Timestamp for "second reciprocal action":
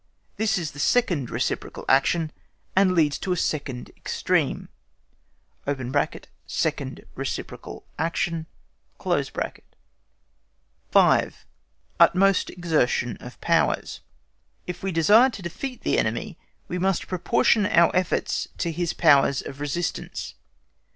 0.79-2.31, 6.47-8.47